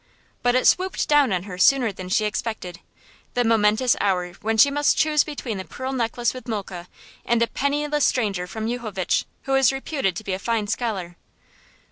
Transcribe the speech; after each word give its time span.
But 0.41 0.55
it 0.55 0.65
swooped 0.65 1.07
down 1.07 1.31
on 1.31 1.43
her 1.43 1.59
sooner 1.59 1.91
than 1.91 2.09
she 2.09 2.25
expected 2.25 2.79
the 3.35 3.43
momentous 3.43 3.95
hour 4.01 4.31
when 4.41 4.57
she 4.57 4.71
must 4.71 4.97
choose 4.97 5.23
between 5.23 5.59
the 5.59 5.63
pearl 5.63 5.93
necklace 5.93 6.33
with 6.33 6.47
Mulke 6.47 6.87
and 7.23 7.39
a 7.39 7.45
penniless 7.45 8.03
stranger 8.03 8.47
from 8.47 8.65
Yuchovitch 8.65 9.25
who 9.43 9.51
was 9.51 9.71
reputed 9.71 10.15
to 10.15 10.23
be 10.23 10.33
a 10.33 10.39
fine 10.39 10.65
scholar. 10.65 11.17